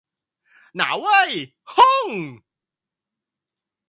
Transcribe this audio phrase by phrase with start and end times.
[0.77, 1.31] หนาวเว้ย
[1.73, 2.09] โฮ่ง